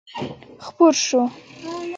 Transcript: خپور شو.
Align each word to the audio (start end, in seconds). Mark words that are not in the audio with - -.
خپور 0.65 0.93
شو. 1.05 1.21